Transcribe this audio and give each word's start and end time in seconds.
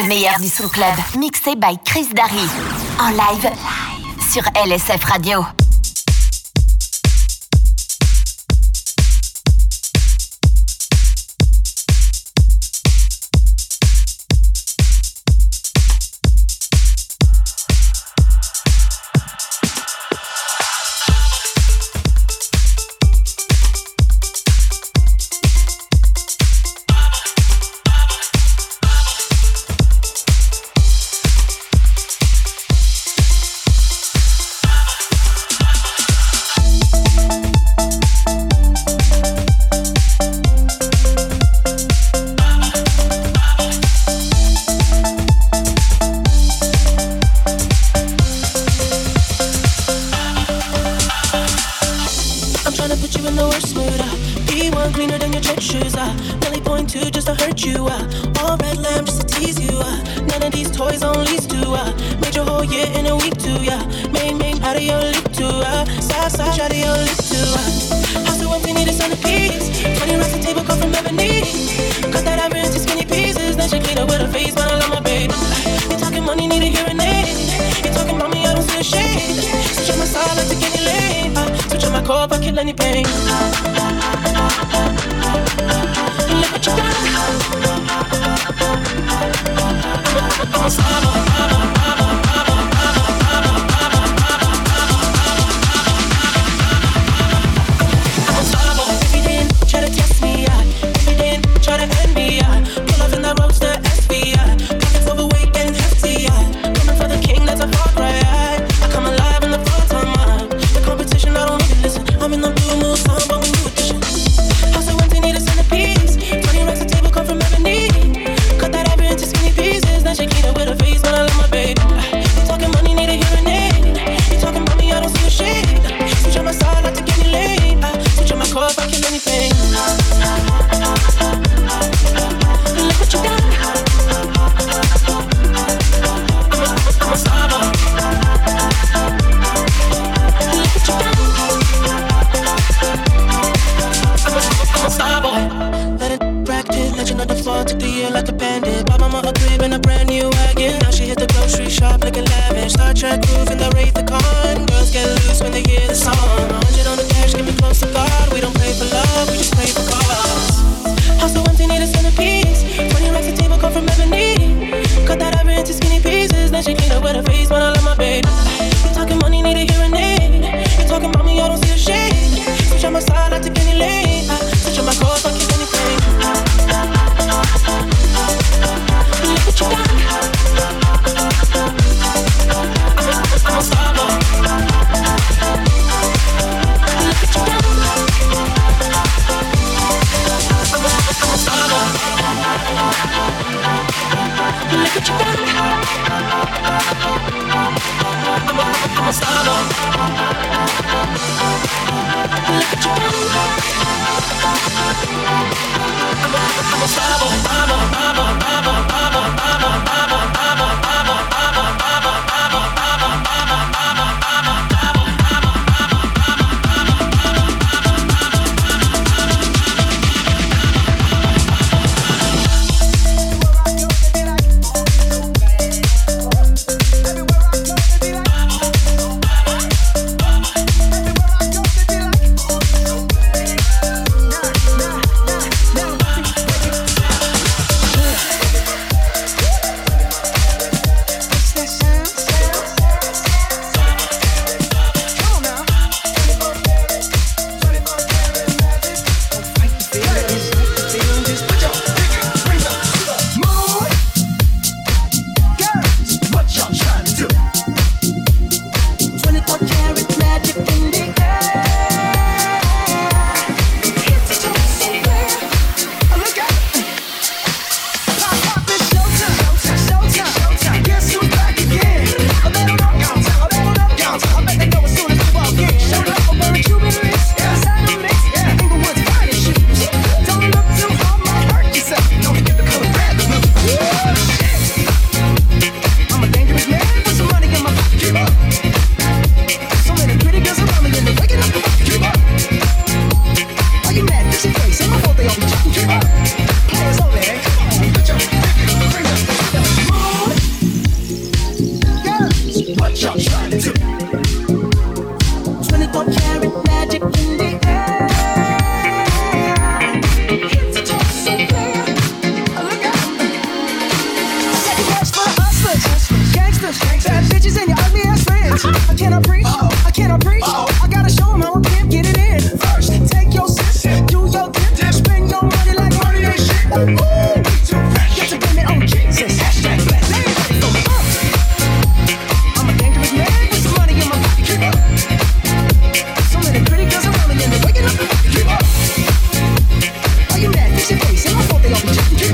Le 0.00 0.06
meilleur 0.06 0.38
du 0.38 0.48
Club, 0.68 0.94
mixé 1.18 1.56
by 1.56 1.76
Chris 1.84 2.06
Darry. 2.14 2.46
En 3.00 3.08
live, 3.10 3.50
sur 4.30 4.44
LSF 4.54 5.02
Radio. 5.02 5.44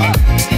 Bye. 0.05 0.54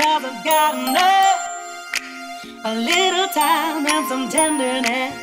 Cause 0.00 0.24
I've 0.24 0.42
got 0.42 0.74
enough, 0.76 1.40
a 2.64 2.74
little 2.74 3.28
time 3.34 3.86
and 3.86 4.08
some 4.08 4.30
tenderness. 4.30 5.14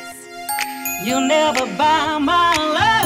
You'll 1.02 1.26
never 1.26 1.66
buy 1.76 2.18
my 2.18 2.54
love. 2.56 2.97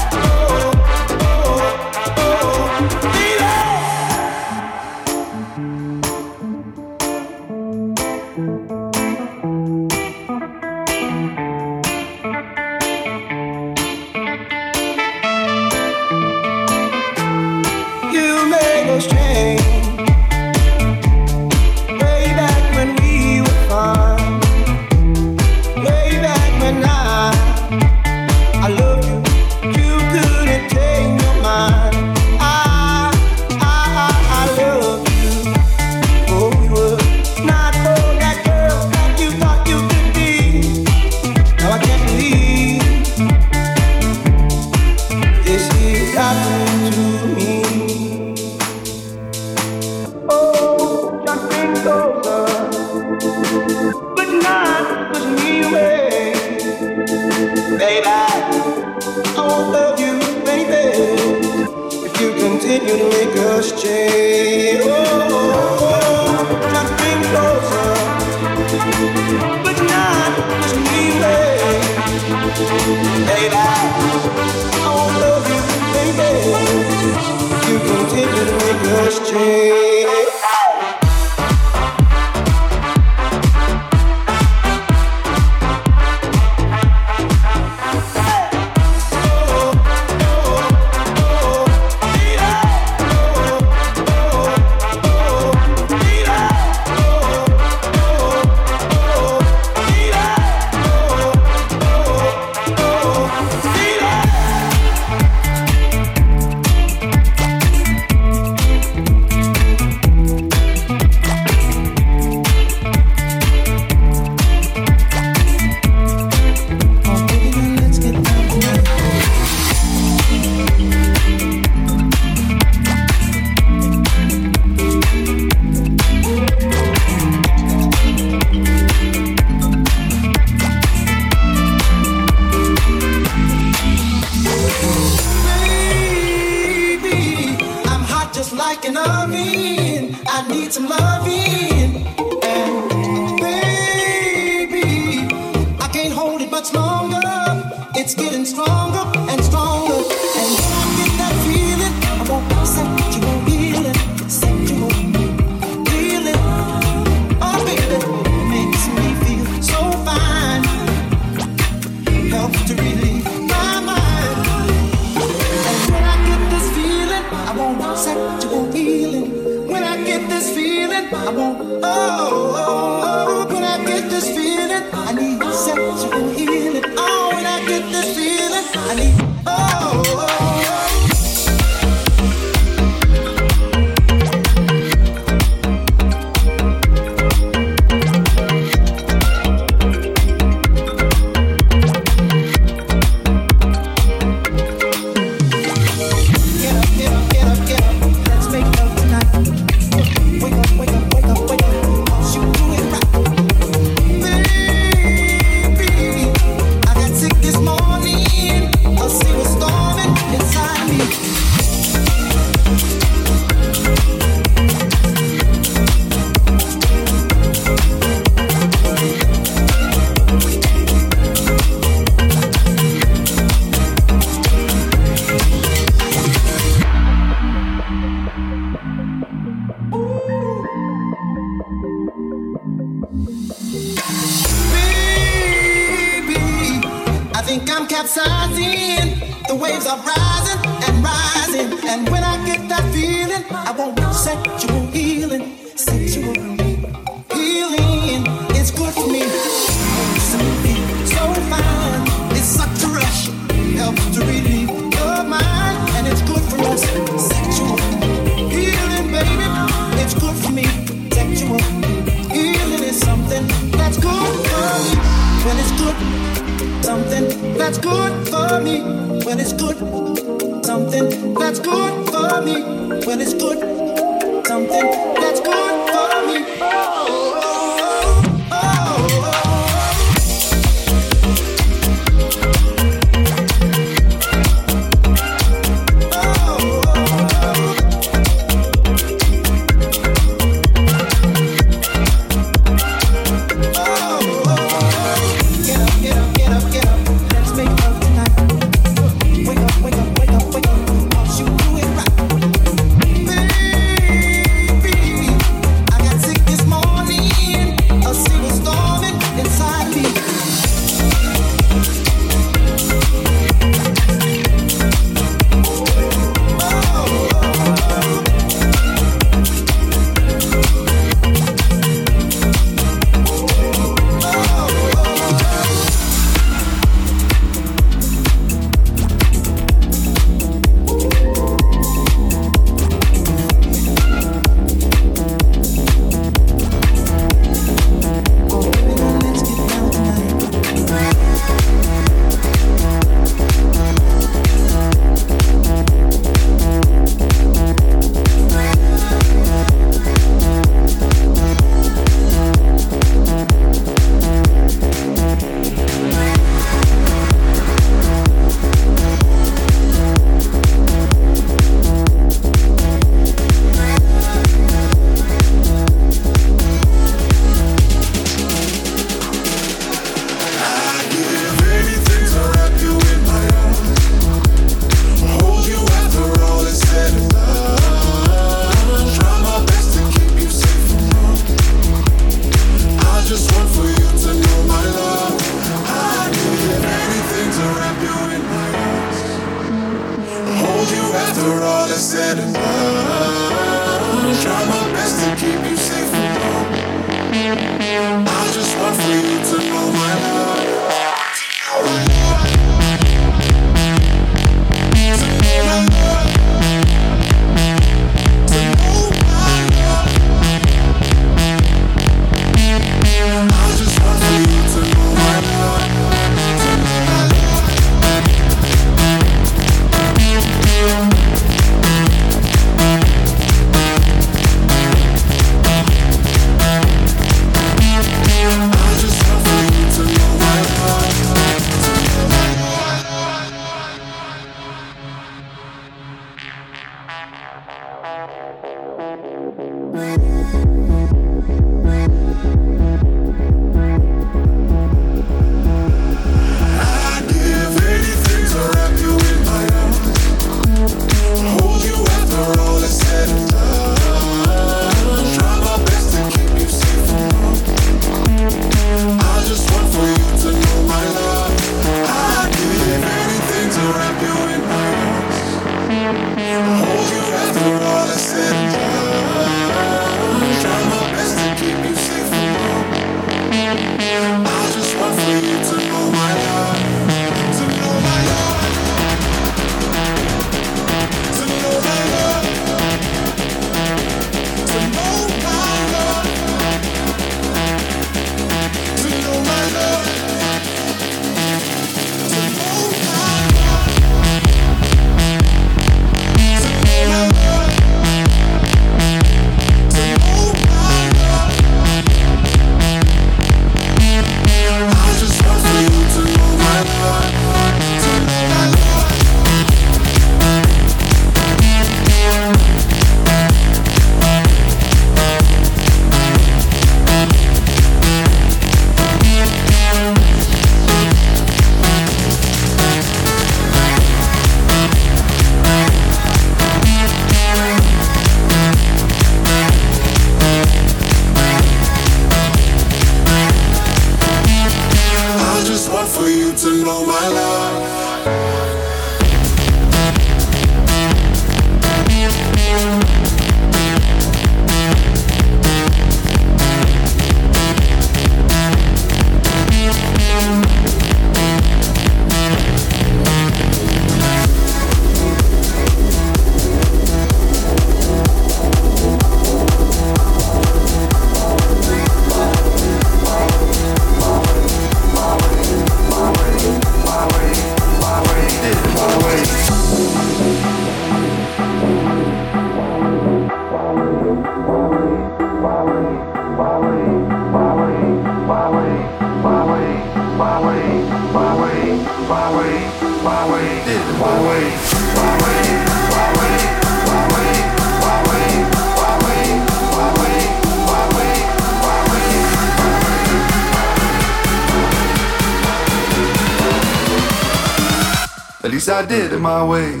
Did 599.11 599.33
it 599.33 599.39
my 599.39 599.61
way. 599.61 600.00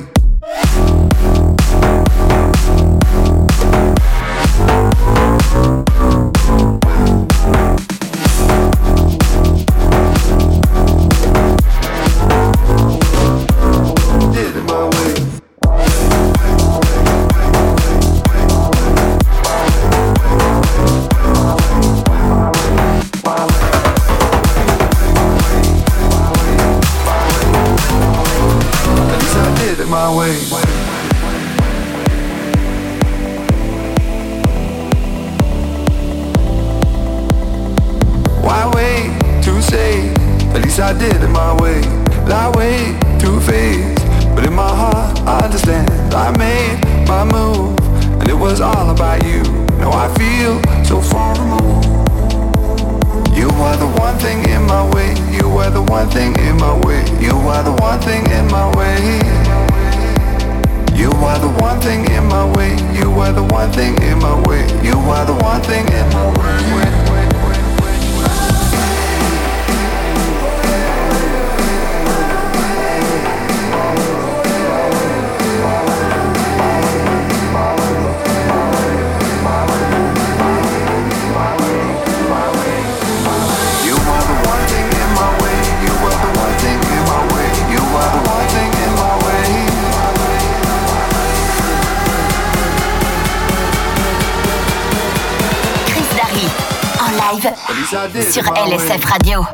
Sur 98.19 98.43
LSF 98.53 99.05
Radio. 99.05 99.45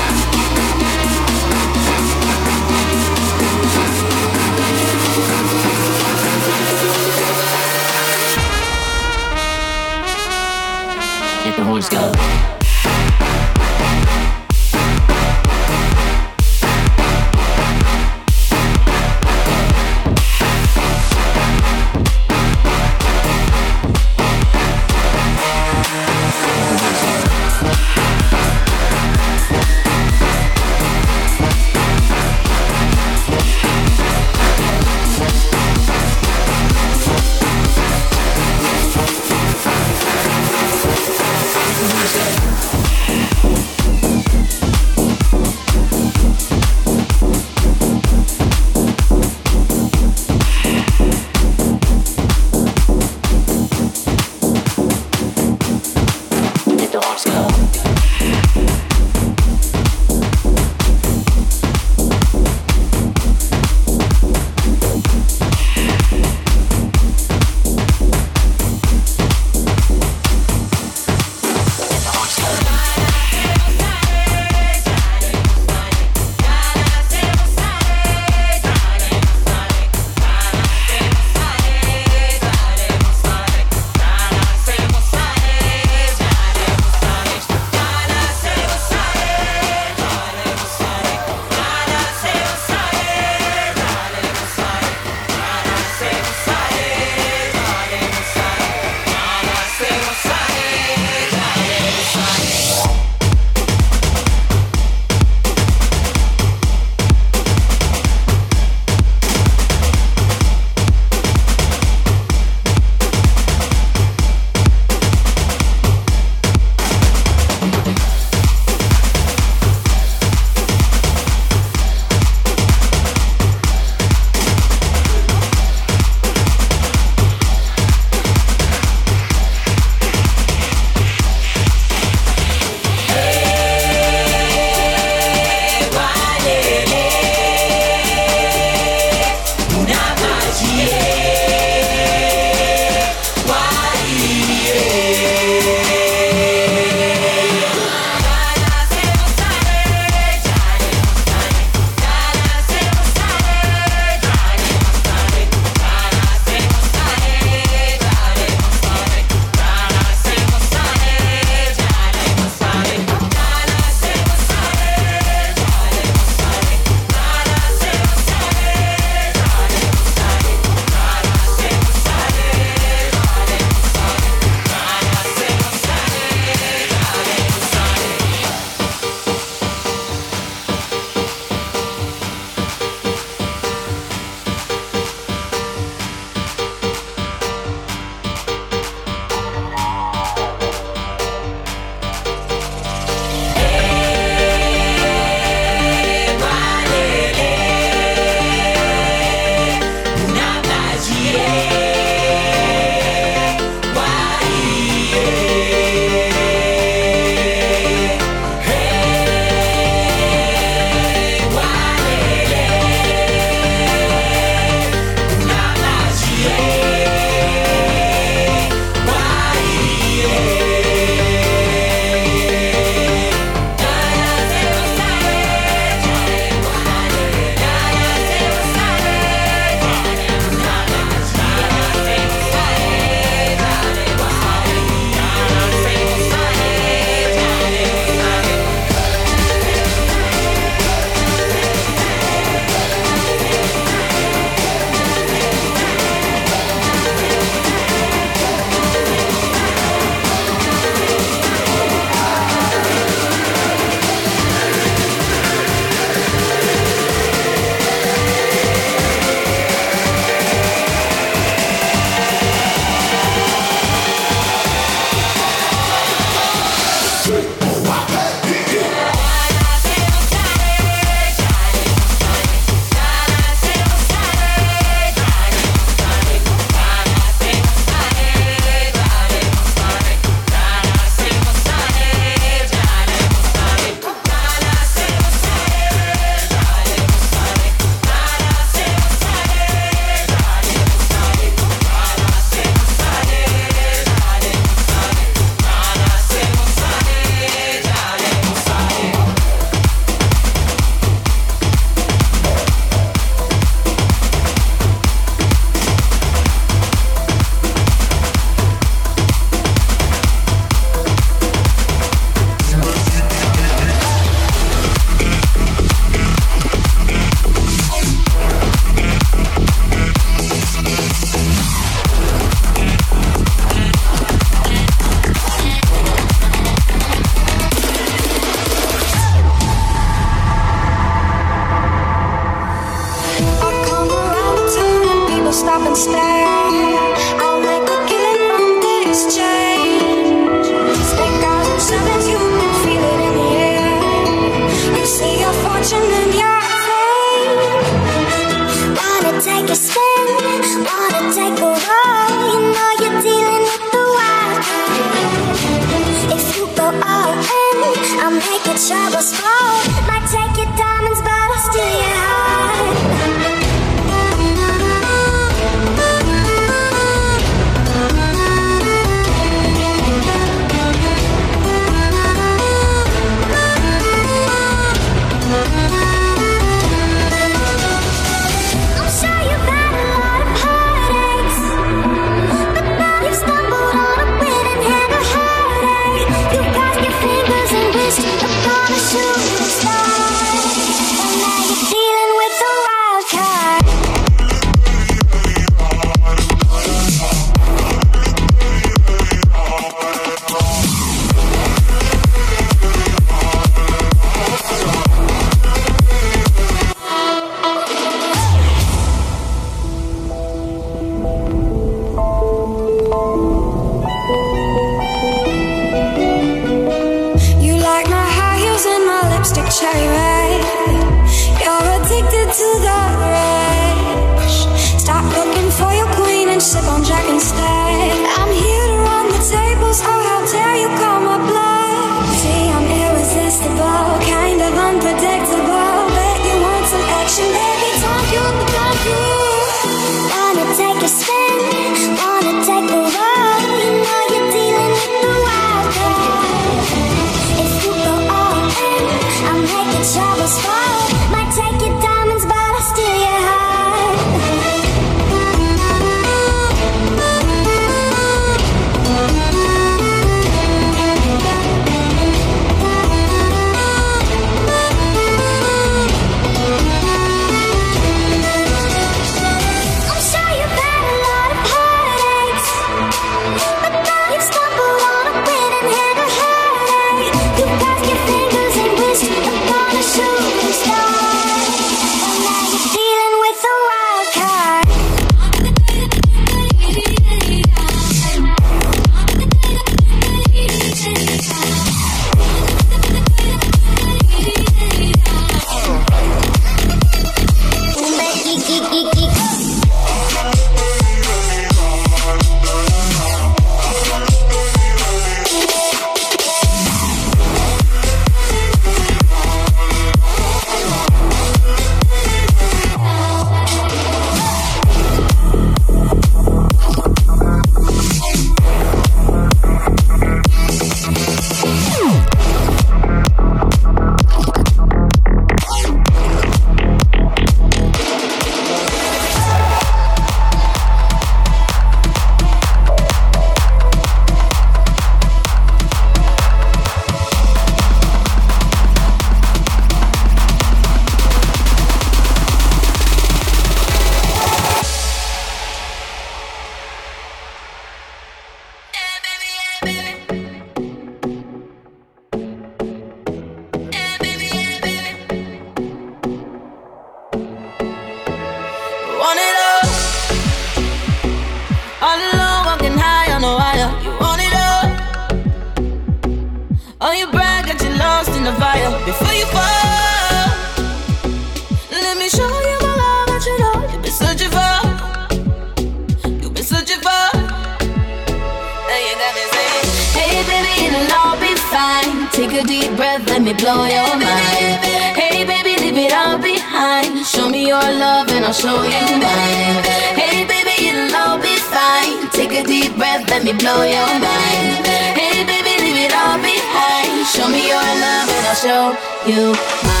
Show 587.31 587.47
me 587.47 587.65
your 587.65 587.79
love 587.79 588.27
and 588.27 588.43
I'll 588.43 588.51
show 588.51 588.83
you 588.83 589.05
mine. 589.23 589.83
Hey 590.19 590.43
baby, 590.43 590.89
it'll 590.89 591.15
all 591.15 591.37
be 591.39 591.55
fine. 591.55 592.29
Take 592.31 592.51
a 592.51 592.61
deep 592.61 592.93
breath, 592.97 593.29
let 593.29 593.45
me 593.45 593.53
blow 593.53 593.83
your 593.83 594.13
mind. 594.19 594.85
Hey 595.15 595.45
baby, 595.45 595.81
leave 595.81 596.11
it 596.11 596.13
all 596.13 596.37
behind. 596.37 597.25
Show 597.25 597.47
me 597.47 597.69
your 597.69 597.89
love 598.03 598.27
and 598.35 598.47
I'll 598.47 598.55
show 598.55 598.97
you 599.31 599.53
mine. 599.87 600.00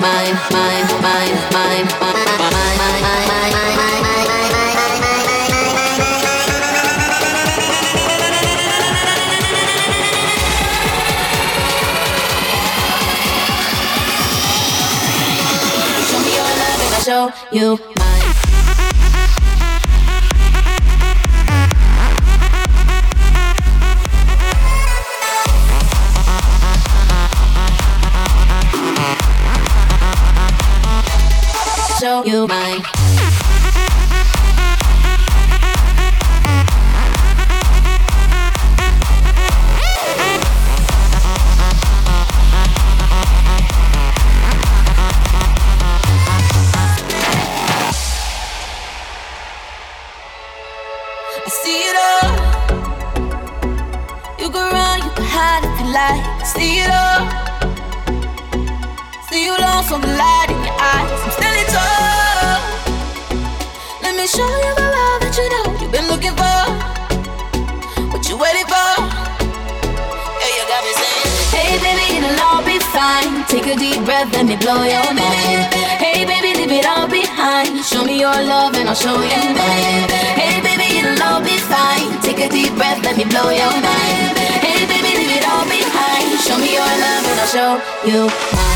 Mine, 0.00 0.38
mine, 0.52 0.75
Take 73.66 73.78
a 73.78 73.80
deep 73.80 74.04
breath, 74.04 74.32
let 74.32 74.46
me 74.46 74.54
blow 74.54 74.84
your 74.84 75.12
mind. 75.12 75.74
Hey 75.98 76.24
baby, 76.24 76.54
leave 76.54 76.70
it 76.70 76.86
all 76.86 77.08
behind. 77.08 77.84
Show 77.84 78.04
me 78.04 78.20
your 78.20 78.30
love 78.30 78.76
and 78.76 78.88
I'll 78.88 78.94
show 78.94 79.10
you 79.10 79.42
mine. 79.58 80.06
Hey 80.38 80.62
baby, 80.62 81.00
it'll 81.00 81.20
all 81.26 81.42
be 81.42 81.58
fine. 81.58 82.20
Take 82.22 82.38
a 82.38 82.48
deep 82.48 82.72
breath, 82.76 83.02
let 83.02 83.16
me 83.16 83.24
blow 83.24 83.50
your 83.50 83.74
mind. 83.82 84.38
Hey 84.62 84.86
baby, 84.86 85.18
leave 85.18 85.36
it 85.38 85.48
all 85.50 85.64
behind. 85.64 86.38
Show 86.46 86.58
me 86.58 86.74
your 86.74 86.92
love 87.02 87.26
and 87.26 87.40
I'll 87.40 87.46
show 87.50 87.82
you 88.06 88.30
mine. 88.54 88.75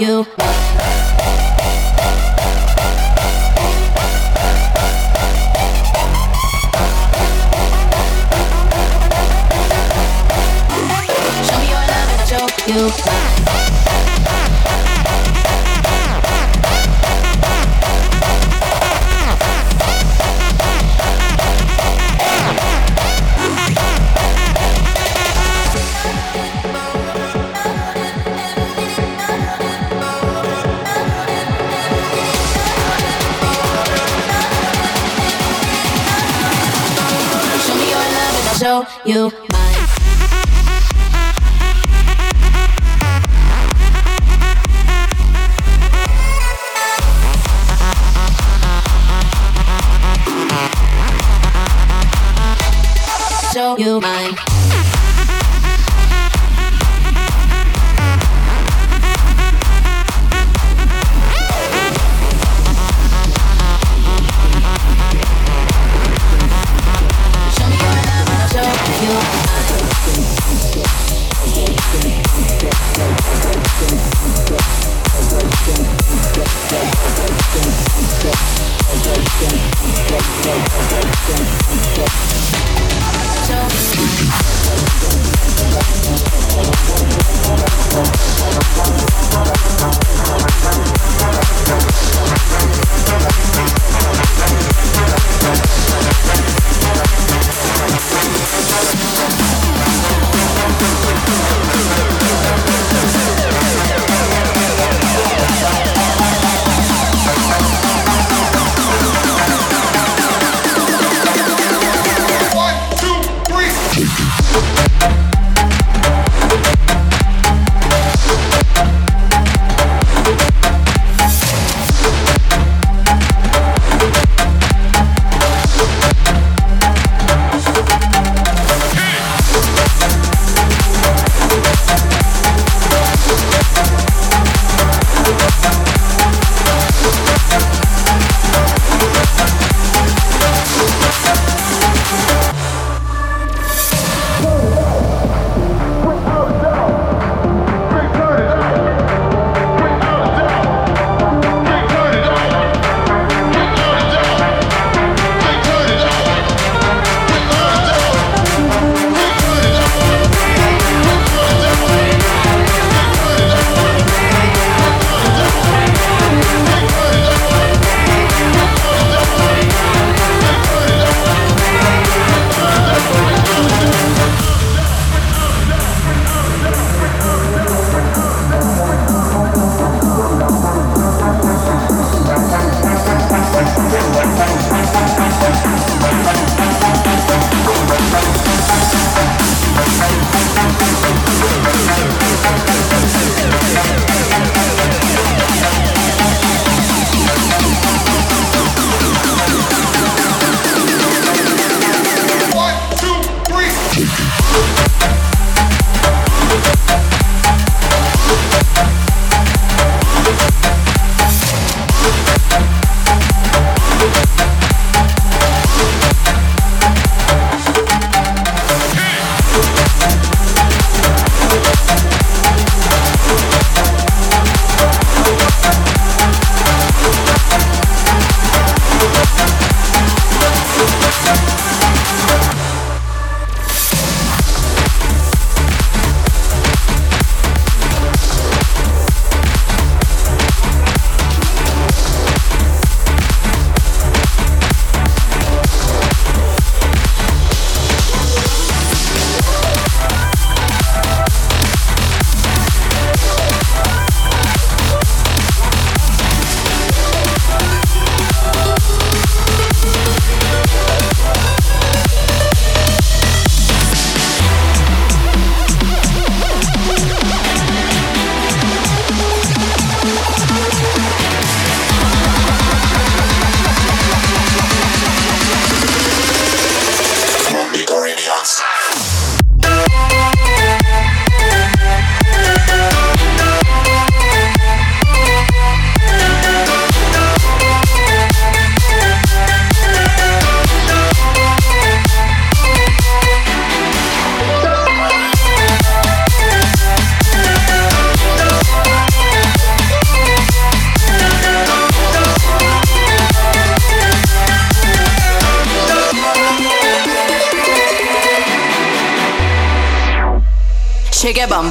You. 0.00 0.47
You 53.76 54.00
mine. 54.00 54.47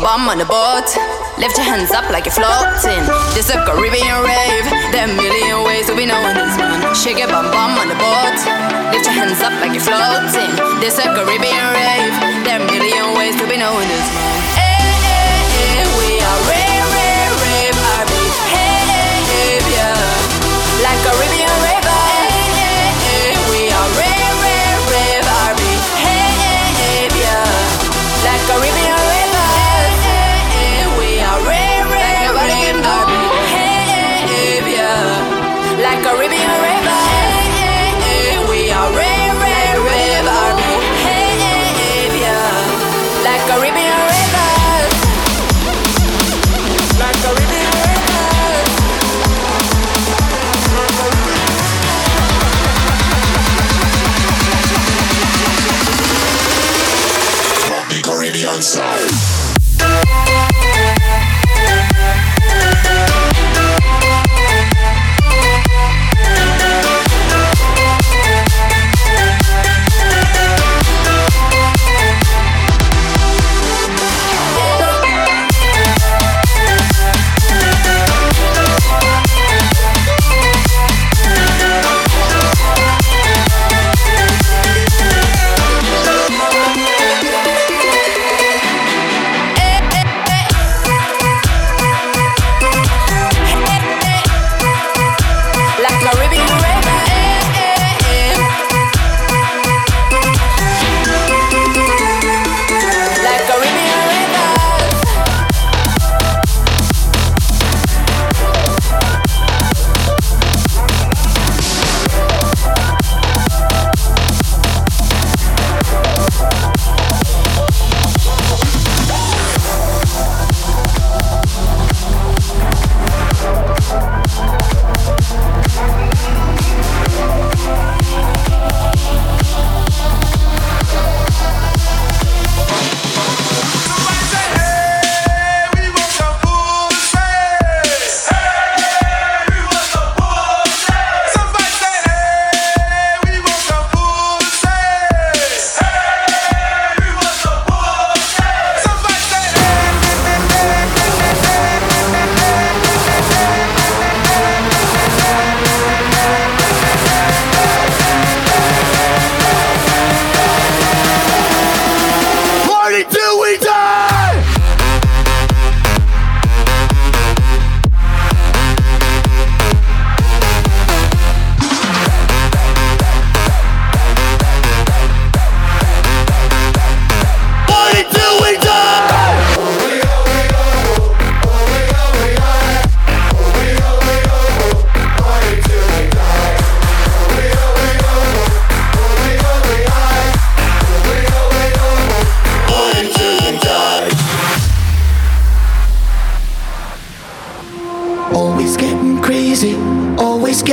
Bum 0.01 0.25
bum 0.25 0.29
on 0.29 0.37
the 0.37 0.45
boat. 0.45 0.89
Lift 1.37 1.57
your 1.57 1.65
hands 1.65 1.91
up 1.91 2.09
like 2.09 2.25
you're 2.25 2.33
floating. 2.33 3.01
This 3.33 3.49
a 3.49 3.57
Caribbean 3.65 4.21
rave. 4.21 4.65
There 4.91 5.05
are 5.05 5.09
a 5.09 5.15
million 5.15 5.63
ways 5.63 5.87
to 5.87 5.95
be 5.95 6.05
knowing 6.05 6.35
this 6.35 6.57
man. 6.57 6.93
Shake 6.93 7.17
your 7.17 7.27
bum 7.27 7.49
bum 7.51 7.77
on 7.77 7.87
the 7.87 7.95
boat. 7.95 8.37
Lift 8.93 9.05
your 9.05 9.15
hands 9.15 9.41
up 9.41 9.53
like 9.61 9.73
you're 9.73 9.81
floating. 9.81 10.51
This 10.79 10.97
a 10.99 11.03
Caribbean 11.03 11.73
rave. 11.73 12.26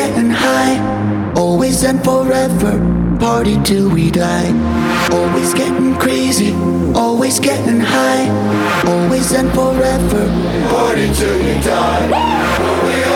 getting 0.05 0.31
high. 0.31 1.33
Always 1.35 1.83
and 1.83 2.03
forever, 2.05 2.73
party 3.19 3.57
till 3.63 3.89
we 3.89 4.11
die. 4.11 4.53
Always 5.11 5.55
getting 5.55 5.95
crazy, 5.97 6.53
always 6.95 7.41
getting 7.41 7.81
high. 7.81 8.27
Always 8.87 9.33
and 9.33 9.51
forever, 9.53 10.25
party 10.69 11.09
till 11.15 11.39
we 11.39 11.55
die. 11.63 13.14